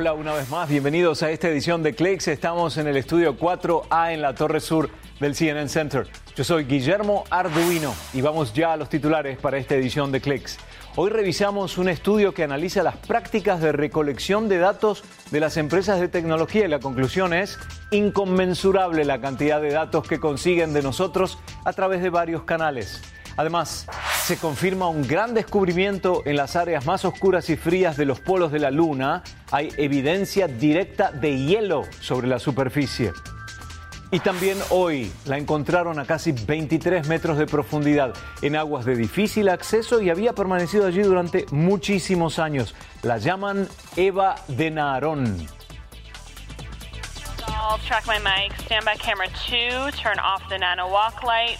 [0.00, 2.28] Hola una vez más, bienvenidos a esta edición de Clicks.
[2.28, 6.06] Estamos en el estudio 4A en la Torre Sur del CNN Center.
[6.36, 10.58] Yo soy Guillermo Arduino y vamos ya a los titulares para esta edición de Clicks.
[10.94, 15.02] Hoy revisamos un estudio que analiza las prácticas de recolección de datos
[15.32, 17.58] de las empresas de tecnología y la conclusión es
[17.90, 23.02] inconmensurable la cantidad de datos que consiguen de nosotros a través de varios canales.
[23.38, 23.86] Además,
[24.24, 28.50] se confirma un gran descubrimiento en las áreas más oscuras y frías de los polos
[28.50, 29.22] de la Luna.
[29.52, 33.12] Hay evidencia directa de hielo sobre la superficie.
[34.10, 38.12] Y también hoy la encontraron a casi 23 metros de profundidad
[38.42, 42.74] en aguas de difícil acceso y había permanecido allí durante muchísimos años.
[43.02, 45.46] La llaman Eva de Narón.
[47.70, 48.50] I'll track my mic.
[48.66, 49.28] Camera.
[49.92, 51.58] Turn off the nano walk light.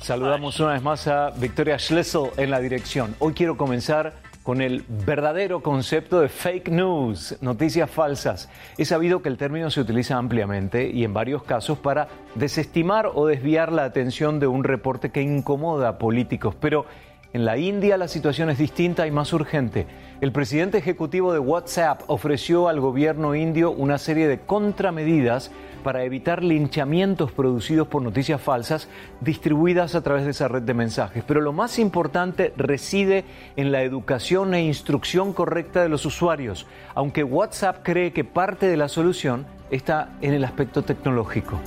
[0.00, 3.14] Saludamos una vez más a Victoria Schlessel en la dirección.
[3.18, 4.14] Hoy quiero comenzar
[4.48, 8.48] con el verdadero concepto de fake news, noticias falsas.
[8.78, 13.26] He sabido que el término se utiliza ampliamente y en varios casos para desestimar o
[13.26, 16.86] desviar la atención de un reporte que incomoda a políticos, pero
[17.32, 19.86] en la India la situación es distinta y más urgente.
[20.20, 25.50] El presidente ejecutivo de WhatsApp ofreció al gobierno indio una serie de contramedidas
[25.84, 28.88] para evitar linchamientos producidos por noticias falsas
[29.20, 31.22] distribuidas a través de esa red de mensajes.
[31.26, 33.24] Pero lo más importante reside
[33.56, 38.76] en la educación e instrucción correcta de los usuarios, aunque WhatsApp cree que parte de
[38.76, 41.60] la solución está en el aspecto tecnológico.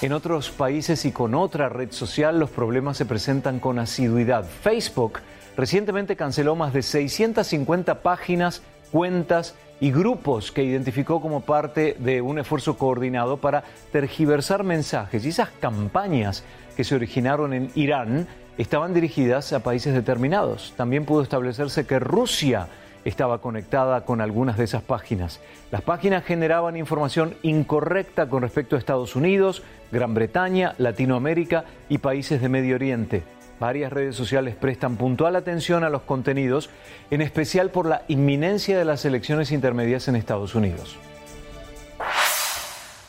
[0.00, 4.44] En otros países y con otra red social los problemas se presentan con asiduidad.
[4.44, 5.18] Facebook
[5.56, 12.38] recientemente canceló más de 650 páginas, cuentas y grupos que identificó como parte de un
[12.38, 15.26] esfuerzo coordinado para tergiversar mensajes.
[15.26, 16.44] Y esas campañas
[16.76, 20.74] que se originaron en Irán estaban dirigidas a países determinados.
[20.76, 22.68] También pudo establecerse que Rusia
[23.04, 25.40] estaba conectada con algunas de esas páginas.
[25.70, 32.40] Las páginas generaban información incorrecta con respecto a Estados Unidos, Gran Bretaña, Latinoamérica y países
[32.40, 33.22] de Medio Oriente.
[33.58, 36.70] Varias redes sociales prestan puntual atención a los contenidos,
[37.10, 40.96] en especial por la inminencia de las elecciones intermedias en Estados Unidos.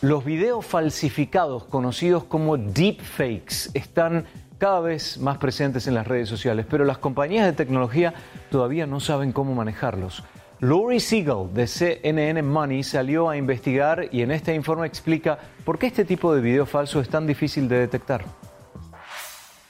[0.02, 4.26] Los videos falsificados, conocidos como deepfakes, están
[4.58, 8.14] cada vez más presentes en las redes sociales, pero las compañías de tecnología
[8.50, 10.24] todavía no saben cómo manejarlos.
[10.62, 15.88] Lori Siegel de CNN Money salió a investigar y en este informe explica por qué
[15.88, 18.26] este tipo de video falso es tan difícil de detectar.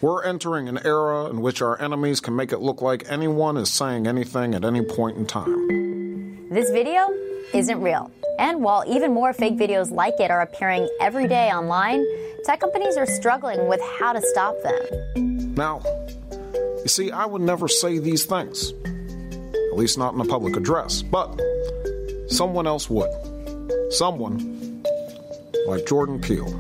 [0.01, 3.69] We're entering an era in which our enemies can make it look like anyone is
[3.69, 6.49] saying anything at any point in time.
[6.49, 7.13] This video
[7.53, 8.09] isn't real.
[8.39, 12.03] And while even more fake videos like it are appearing every day online,
[12.45, 15.53] tech companies are struggling with how to stop them.
[15.53, 15.81] Now,
[16.81, 18.98] you see, I would never say these things, at
[19.79, 21.39] least not in a public address, but
[22.27, 23.09] someone else would.
[23.91, 24.83] Someone
[25.67, 26.53] like Jordan Peele.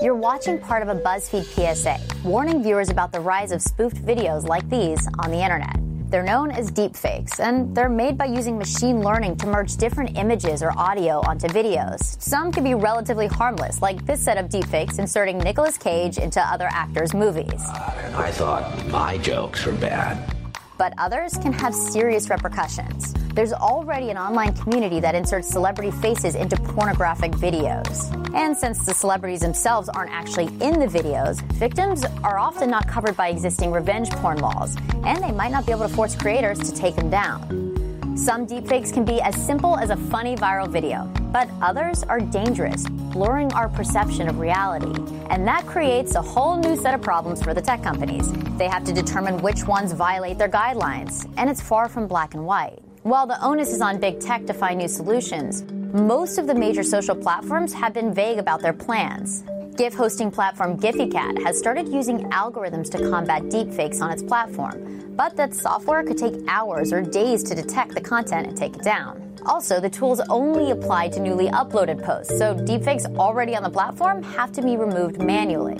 [0.00, 4.48] You're watching part of a BuzzFeed PSA, warning viewers about the rise of spoofed videos
[4.48, 5.76] like these on the internet.
[6.08, 10.62] They're known as deepfakes, and they're made by using machine learning to merge different images
[10.62, 12.20] or audio onto videos.
[12.22, 16.68] Some can be relatively harmless, like this set of deepfakes inserting Nicolas Cage into other
[16.70, 17.62] actors' movies.
[17.98, 20.39] And I thought my jokes were bad.
[20.80, 23.12] But others can have serious repercussions.
[23.34, 28.10] There's already an online community that inserts celebrity faces into pornographic videos.
[28.34, 33.14] And since the celebrities themselves aren't actually in the videos, victims are often not covered
[33.14, 34.74] by existing revenge porn laws,
[35.04, 38.16] and they might not be able to force creators to take them down.
[38.16, 42.86] Some deepfakes can be as simple as a funny viral video, but others are dangerous,
[42.88, 44.94] blurring our perception of reality.
[45.30, 48.32] And that creates a whole new set of problems for the tech companies.
[48.58, 52.44] They have to determine which ones violate their guidelines, and it's far from black and
[52.44, 52.78] white.
[53.02, 56.82] While the onus is on big tech to find new solutions, most of the major
[56.82, 59.42] social platforms have been vague about their plans.
[59.76, 65.36] GIF hosting platform GiphyCat has started using algorithms to combat deepfakes on its platform, but
[65.36, 69.29] that software could take hours or days to detect the content and take it down.
[69.46, 74.22] Also, the tools only apply to newly uploaded posts, so deepfakes already on the platform
[74.22, 75.78] have to be removed manually.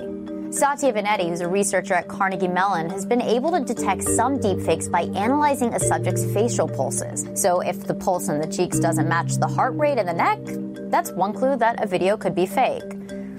[0.52, 4.90] Satya Vanetti, who's a researcher at Carnegie Mellon, has been able to detect some deepfakes
[4.90, 7.24] by analyzing a subject's facial pulses.
[7.40, 10.40] So if the pulse in the cheeks doesn't match the heart rate in the neck,
[10.90, 12.82] that's one clue that a video could be fake.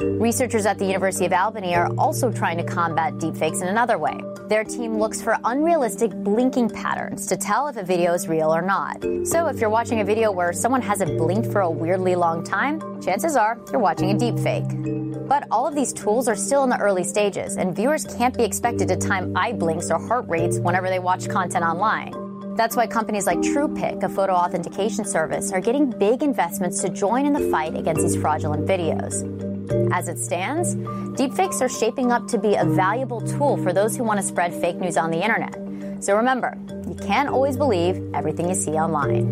[0.01, 4.19] Researchers at the University of Albany are also trying to combat deepfakes in another way.
[4.47, 8.63] Their team looks for unrealistic blinking patterns to tell if a video is real or
[8.63, 9.03] not.
[9.23, 12.99] So if you're watching a video where someone hasn't blinked for a weirdly long time,
[12.99, 15.27] chances are you're watching a deepfake.
[15.27, 18.43] But all of these tools are still in the early stages, and viewers can't be
[18.43, 22.55] expected to time eye blinks or heart rates whenever they watch content online.
[22.55, 27.27] That's why companies like TruePic, a photo authentication service, are getting big investments to join
[27.27, 29.50] in the fight against these fraudulent videos.
[29.91, 30.75] As it stands,
[31.15, 34.53] deepfakes are shaping up to be a valuable tool for those who want to spread
[34.53, 35.55] fake news on the internet.
[36.03, 36.57] So remember,
[36.87, 39.29] you can't always believe everything you see online.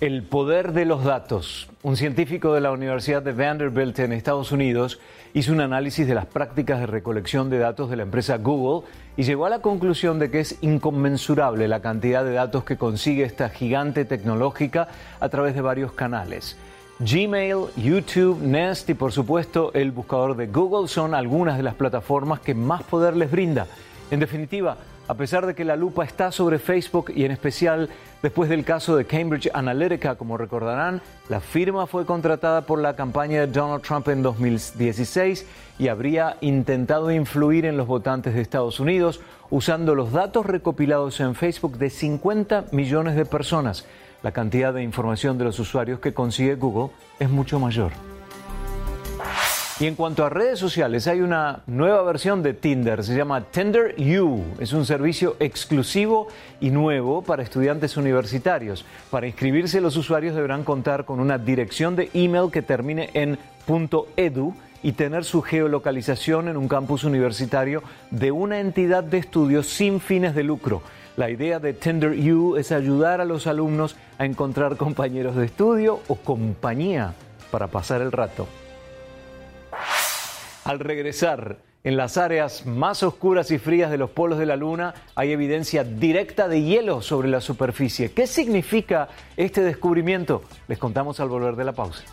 [0.00, 1.68] El poder de los datos.
[1.82, 5.00] Un científico de la Universidad de Vanderbilt en Estados Unidos
[5.34, 9.24] hizo un análisis de las prácticas de recolección de datos de la empresa Google y
[9.24, 13.48] llegó a la conclusión de que es inconmensurable la cantidad de datos que consigue esta
[13.48, 14.88] gigante tecnológica
[15.18, 16.56] a través de varios canales.
[17.00, 22.40] Gmail, YouTube, Nest y por supuesto el buscador de Google son algunas de las plataformas
[22.40, 23.68] que más poder les brinda.
[24.10, 27.88] En definitiva, a pesar de que la lupa está sobre Facebook y en especial
[28.20, 33.42] después del caso de Cambridge Analytica, como recordarán, la firma fue contratada por la campaña
[33.42, 35.46] de Donald Trump en 2016
[35.78, 41.36] y habría intentado influir en los votantes de Estados Unidos usando los datos recopilados en
[41.36, 43.86] Facebook de 50 millones de personas.
[44.22, 47.92] La cantidad de información de los usuarios que consigue Google es mucho mayor.
[49.80, 53.94] Y en cuanto a redes sociales, hay una nueva versión de Tinder, se llama Tinder
[54.20, 54.42] U.
[54.58, 56.26] Es un servicio exclusivo
[56.60, 58.84] y nuevo para estudiantes universitarios.
[59.08, 63.38] Para inscribirse, los usuarios deberán contar con una dirección de email que termine en
[64.16, 70.00] .edu y tener su geolocalización en un campus universitario de una entidad de estudios sin
[70.00, 70.82] fines de lucro.
[71.18, 75.98] La idea de Tinder U es ayudar a los alumnos a encontrar compañeros de estudio
[76.06, 77.12] o compañía
[77.50, 78.46] para pasar el rato.
[80.62, 84.94] Al regresar, en las áreas más oscuras y frías de los polos de la Luna
[85.16, 88.12] hay evidencia directa de hielo sobre la superficie.
[88.12, 90.44] ¿Qué significa este descubrimiento?
[90.68, 92.04] Les contamos al volver de la pausa.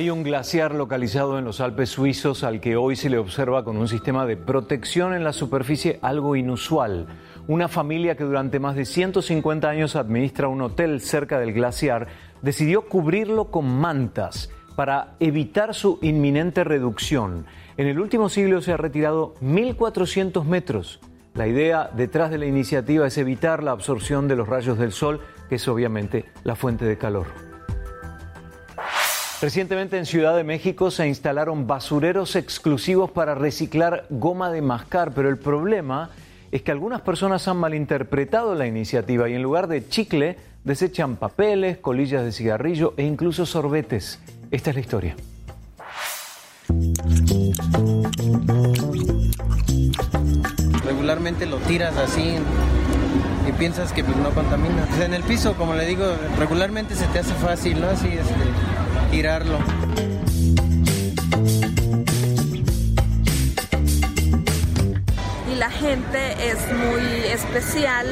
[0.00, 3.76] Hay un glaciar localizado en los Alpes suizos al que hoy se le observa con
[3.76, 7.06] un sistema de protección en la superficie algo inusual.
[7.48, 12.06] Una familia que durante más de 150 años administra un hotel cerca del glaciar
[12.40, 17.44] decidió cubrirlo con mantas para evitar su inminente reducción.
[17.76, 20.98] En el último siglo se ha retirado 1.400 metros.
[21.34, 25.20] La idea detrás de la iniciativa es evitar la absorción de los rayos del sol,
[25.50, 27.49] que es obviamente la fuente de calor.
[29.40, 35.30] Recientemente en Ciudad de México se instalaron basureros exclusivos para reciclar goma de mascar, pero
[35.30, 36.10] el problema
[36.52, 41.78] es que algunas personas han malinterpretado la iniciativa y en lugar de chicle desechan papeles,
[41.78, 44.20] colillas de cigarrillo e incluso sorbetes.
[44.50, 45.16] Esta es la historia.
[50.84, 52.34] Regularmente lo tiras así
[53.48, 54.86] y piensas que pues, no contamina.
[55.02, 56.04] en el piso, como le digo,
[56.38, 57.88] regularmente se te hace fácil, ¿no?
[57.88, 58.34] Así, este,
[59.10, 59.58] tirarlo.
[65.50, 68.06] Y la gente es muy especial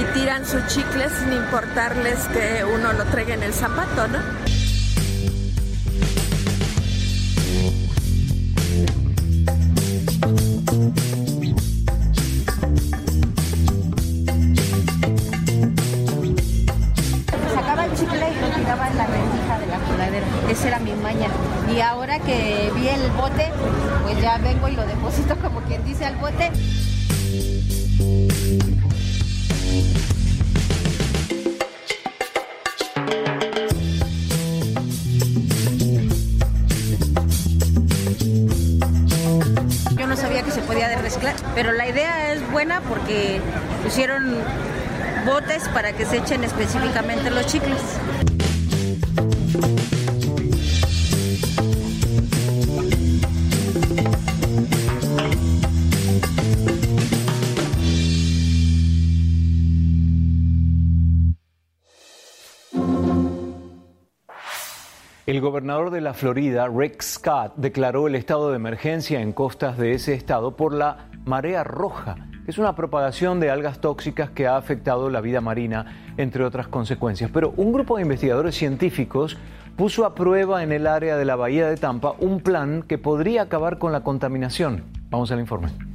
[0.00, 4.43] y tiran sus chicles sin importarles que uno lo traiga en el zapato, ¿no?
[21.74, 23.50] Y ahora que vi el bote,
[24.04, 26.52] pues ya vengo y lo deposito como quien dice al bote.
[39.96, 43.40] Yo no sabía que se podía reciclar, pero la idea es buena porque
[43.82, 44.36] pusieron
[45.26, 47.80] botes para que se echen específicamente los chicles.
[65.26, 69.94] El gobernador de la Florida, Rick Scott, declaró el estado de emergencia en costas de
[69.94, 74.58] ese estado por la marea roja, que es una propagación de algas tóxicas que ha
[74.58, 77.30] afectado la vida marina, entre otras consecuencias.
[77.32, 79.38] Pero un grupo de investigadores científicos
[79.78, 83.40] puso a prueba en el área de la bahía de Tampa un plan que podría
[83.40, 84.84] acabar con la contaminación.
[85.08, 85.93] Vamos al informe.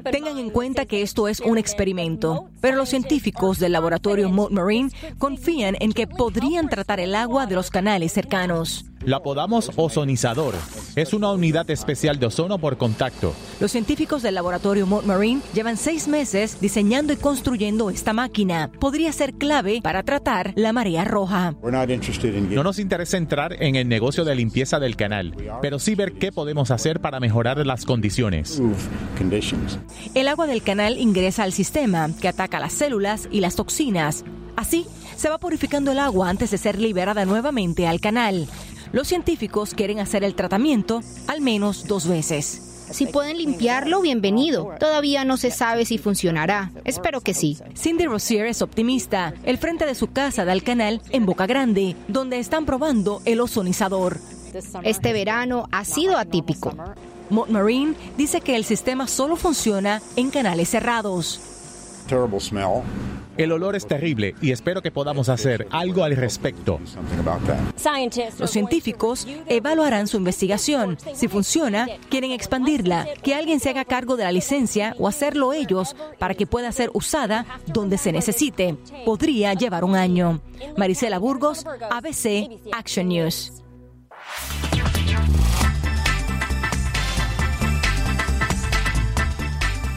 [0.00, 4.90] Tengan en cuenta que esto es un experimento, pero los científicos del laboratorio Moat Marine
[5.18, 8.86] confían en que podrían tratar el agua de los canales cercanos.
[9.04, 10.54] La apodamos ozonizador.
[10.94, 13.34] Es una unidad especial de ozono por contacto.
[13.60, 18.70] Los científicos del laboratorio Mont Marine llevan seis meses diseñando y construyendo esta máquina.
[18.78, 21.54] Podría ser clave para tratar la marea roja.
[21.62, 26.30] No nos interesa entrar en el negocio de limpieza del canal, pero sí ver qué
[26.30, 28.62] podemos hacer para mejorar las condiciones.
[30.14, 34.24] El agua del canal ingresa al sistema, que ataca las células y las toxinas.
[34.54, 38.48] Así, se va purificando el agua antes de ser liberada nuevamente al canal.
[38.92, 42.68] Los científicos quieren hacer el tratamiento al menos dos veces.
[42.90, 44.74] Si pueden limpiarlo, bienvenido.
[44.78, 46.70] Todavía no se sabe si funcionará.
[46.84, 47.56] Espero que sí.
[47.74, 49.32] Cindy Rosier es optimista.
[49.44, 53.40] El frente de su casa da al canal en Boca Grande, donde están probando el
[53.40, 54.18] ozonizador.
[54.82, 56.74] Este verano ha sido atípico.
[57.30, 61.40] Mont Marine dice que el sistema solo funciona en canales cerrados.
[63.36, 66.80] El olor es terrible y espero que podamos hacer algo al respecto.
[68.38, 70.98] Los científicos evaluarán su investigación.
[71.14, 75.96] Si funciona, quieren expandirla, que alguien se haga cargo de la licencia o hacerlo ellos
[76.18, 78.76] para que pueda ser usada donde se necesite.
[79.04, 80.40] Podría llevar un año.
[80.76, 83.62] Marisela Burgos, ABC, Action News.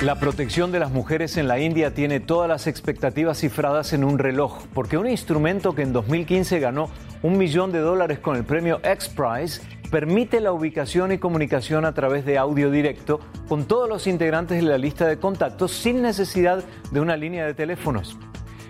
[0.05, 4.19] La protección de las mujeres en la India tiene todas las expectativas cifradas en un
[4.19, 6.91] reloj, porque un instrumento que en 2015 ganó
[7.23, 12.23] un millón de dólares con el premio X-Prize permite la ubicación y comunicación a través
[12.23, 16.99] de audio directo con todos los integrantes de la lista de contactos sin necesidad de
[16.99, 18.15] una línea de teléfonos.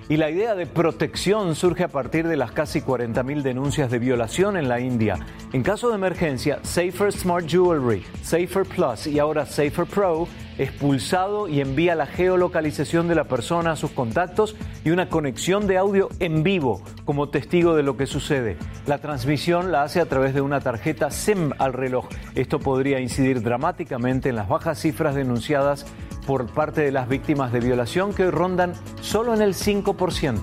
[0.08, 4.56] Y la idea de protección surge a partir de las casi 40.000 denuncias de violación
[4.56, 5.18] en la India.
[5.52, 11.60] En caso de emergencia, Safer Smart Jewelry, Safer Plus y ahora Safer Pro expulsado y
[11.60, 16.44] envía la geolocalización de la persona a sus contactos y una conexión de audio en
[16.44, 18.58] vivo como testigo de lo que sucede.
[18.86, 22.08] La transmisión la hace a través de una tarjeta SIM al reloj.
[22.36, 25.86] Esto podría incidir dramáticamente en las bajas cifras denunciadas
[26.25, 30.39] por parte de las víctimas de violación que hoy rondan solo en el 5%.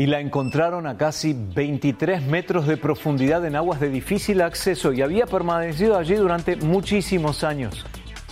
[0.00, 5.02] y la encontraron a casi 23 metros de profundidad en aguas de difícil acceso y
[5.02, 7.84] había permanecido allí durante muchísimos años.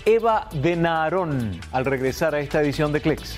[0.07, 3.37] Eva de Naarón, al regresar a esta edición de Clicks.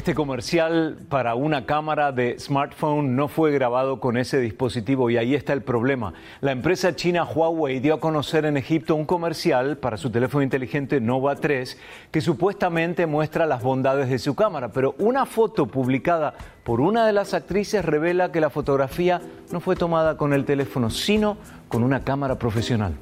[0.00, 5.34] Este comercial para una cámara de smartphone no fue grabado con ese dispositivo y ahí
[5.34, 6.14] está el problema.
[6.40, 11.02] La empresa china Huawei dio a conocer en Egipto un comercial para su teléfono inteligente
[11.02, 11.76] Nova 3
[12.10, 16.32] que supuestamente muestra las bondades de su cámara, pero una foto publicada
[16.64, 19.20] por una de las actrices revela que la fotografía
[19.52, 21.36] no fue tomada con el teléfono, sino
[21.68, 22.94] con una cámara profesional.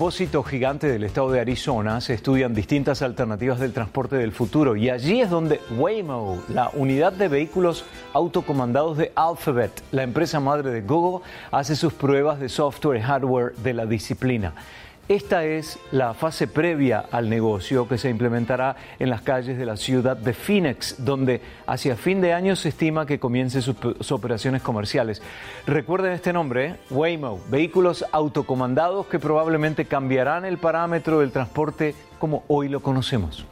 [0.00, 4.88] Depósito gigante del estado de Arizona se estudian distintas alternativas del transporte del futuro y
[4.88, 10.80] allí es donde Waymo, la unidad de vehículos autocomandados de Alphabet, la empresa madre de
[10.80, 14.54] Google, hace sus pruebas de software y hardware de la disciplina.
[15.10, 19.76] Esta es la fase previa al negocio que se implementará en las calles de la
[19.76, 25.20] ciudad de Phoenix, donde hacia fin de año se estima que comiencen sus, operaciones comerciales.
[25.66, 26.76] Recuerden este nombre, ¿eh?
[26.90, 33.44] Waymo, vehículos autocomandados que probablemente cambiarán el parámetro del transporte como hoy lo conocemos.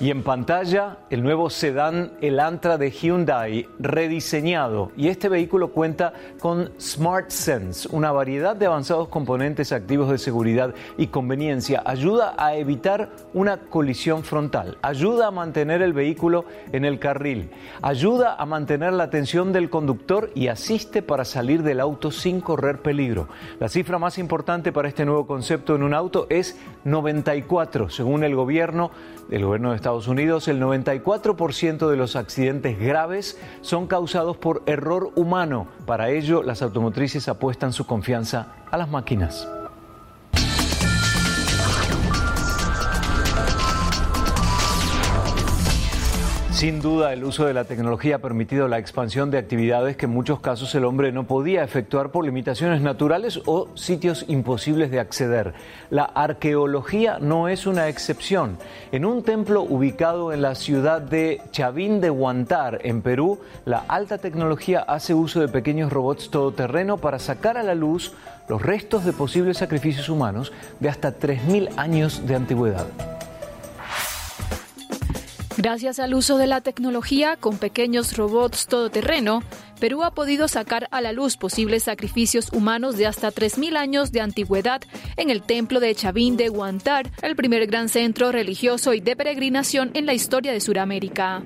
[0.00, 4.90] Y en pantalla, el nuevo sedán Elantra de Hyundai rediseñado.
[4.96, 11.06] Y este vehículo cuenta con SmartSense, una variedad de avanzados componentes activos de seguridad y
[11.06, 11.80] conveniencia.
[11.86, 18.34] Ayuda a evitar una colisión frontal, ayuda a mantener el vehículo en el carril, ayuda
[18.34, 23.28] a mantener la atención del conductor y asiste para salir del auto sin correr peligro.
[23.60, 28.34] La cifra más importante para este nuevo concepto en un auto es 94, según el
[28.34, 28.90] gobierno,
[29.30, 35.10] el gobierno de Estados Unidos, el 94% de los accidentes graves son causados por error
[35.14, 35.66] humano.
[35.84, 39.46] Para ello, las automotrices apuestan su confianza a las máquinas.
[46.54, 50.12] Sin duda, el uso de la tecnología ha permitido la expansión de actividades que en
[50.12, 55.52] muchos casos el hombre no podía efectuar por limitaciones naturales o sitios imposibles de acceder.
[55.90, 58.56] La arqueología no es una excepción.
[58.92, 64.18] En un templo ubicado en la ciudad de Chavín de Huantar, en Perú, la alta
[64.18, 68.12] tecnología hace uso de pequeños robots todoterreno para sacar a la luz
[68.48, 72.86] los restos de posibles sacrificios humanos de hasta 3.000 años de antigüedad.
[75.64, 79.42] Gracias al uso de la tecnología con pequeños robots todoterreno,
[79.84, 84.22] Perú ha podido sacar a la luz posibles sacrificios humanos de hasta 3.000 años de
[84.22, 84.80] antigüedad
[85.18, 89.90] en el templo de Chavín de Huantar, el primer gran centro religioso y de peregrinación
[89.92, 91.42] en la historia de Sudamérica.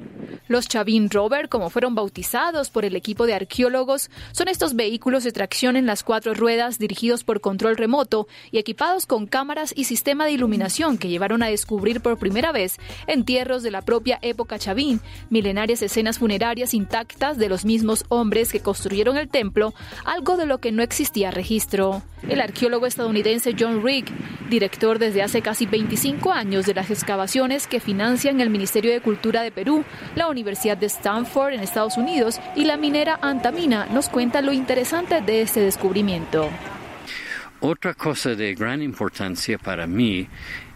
[0.47, 5.33] Los Chavín Rover, como fueron bautizados por el equipo de arqueólogos, son estos vehículos de
[5.33, 10.25] tracción en las cuatro ruedas dirigidos por control remoto y equipados con cámaras y sistema
[10.25, 15.01] de iluminación que llevaron a descubrir por primera vez entierros de la propia época Chavín,
[15.29, 20.59] milenarias escenas funerarias intactas de los mismos hombres que construyeron el templo, algo de lo
[20.59, 22.03] que no existía registro.
[22.29, 24.05] El arqueólogo estadounidense John Rigg,
[24.51, 29.43] director desde hace casi 25 años de las excavaciones que financian el Ministerio de Cultura
[29.43, 34.43] de Perú, la Universidad de Stanford en Estados Unidos y la minera Antamina nos cuenta
[34.43, 36.51] lo interesante de este descubrimiento.
[37.61, 40.29] Otra cosa de gran importancia para mí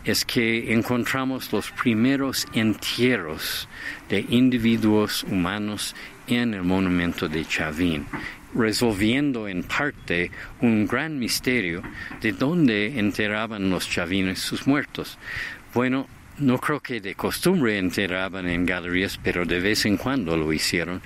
[0.04, 3.68] es que encontramos los primeros entierros
[4.08, 5.94] de individuos humanos
[6.26, 8.06] en el monumento de Chavín,
[8.54, 10.30] resolviendo en parte
[10.60, 11.82] un gran misterio
[12.20, 15.18] de dónde enterraban los chavines sus muertos.
[15.74, 16.06] Bueno,
[16.42, 21.00] no creo que de costumbre enterraban en galerías, pero de vez en cuando lo hicieron.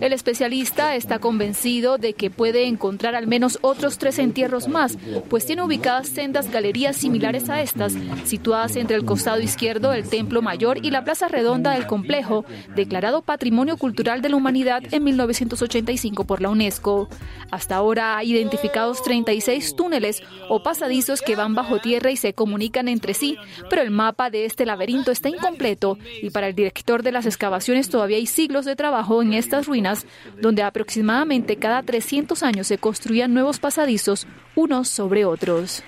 [0.00, 4.96] El especialista está convencido de que puede encontrar al menos otros tres entierros más,
[5.28, 10.40] pues tiene ubicadas sendas galerías similares a estas, situadas entre el costado izquierdo del Templo
[10.40, 16.24] Mayor y la Plaza Redonda del complejo, declarado Patrimonio Cultural de la Humanidad en 1985
[16.24, 17.08] por la UNESCO.
[17.50, 22.88] Hasta ahora ha identificados 36 túneles o pasadizos que van bajo tierra y se comunican
[22.88, 23.36] entre sí,
[23.68, 24.77] pero el mapa de este laberinto
[25.10, 29.32] está incompleto y para el director de las excavaciones todavía hay siglos de trabajo en
[29.32, 30.06] estas ruinas,
[30.40, 35.82] donde aproximadamente cada 300 años se construían nuevos pasadizos unos sobre otros.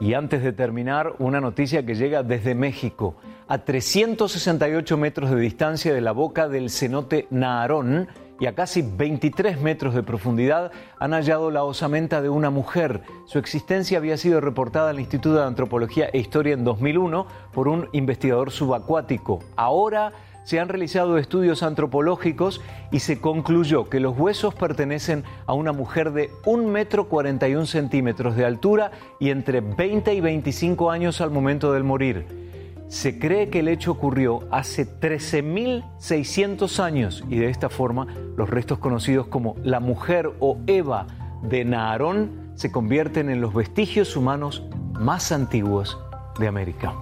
[0.00, 3.16] Y antes de terminar, una noticia que llega desde México.
[3.48, 8.08] A 368 metros de distancia de la boca del cenote Naharón,
[8.40, 13.02] y a casi 23 metros de profundidad han hallado la osamenta de una mujer.
[13.26, 17.88] Su existencia había sido reportada al Instituto de Antropología e Historia en 2001 por un
[17.92, 19.40] investigador subacuático.
[19.56, 20.12] Ahora
[20.44, 26.12] se han realizado estudios antropológicos y se concluyó que los huesos pertenecen a una mujer
[26.12, 31.74] de 1 metro 41 centímetros de altura y entre 20 y 25 años al momento
[31.74, 32.48] del morir.
[32.88, 38.78] Se cree que el hecho ocurrió hace 13.600 años y de esta forma los restos
[38.78, 41.06] conocidos como la mujer o Eva
[41.42, 45.98] de Naharón se convierten en los vestigios humanos más antiguos
[46.38, 46.94] de América.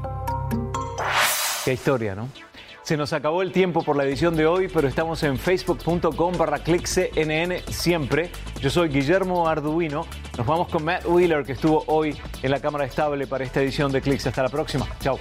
[1.65, 2.29] Qué historia, ¿no?
[2.83, 6.61] Se nos acabó el tiempo por la edición de hoy, pero estamos en facebook.com barra
[6.61, 8.31] cnn siempre.
[8.61, 10.07] Yo soy Guillermo Arduino.
[10.39, 13.91] Nos vamos con Matt Wheeler, que estuvo hoy en la cámara estable para esta edición
[13.91, 14.29] de Clicks.
[14.29, 14.87] Hasta la próxima.
[15.01, 15.19] Chao.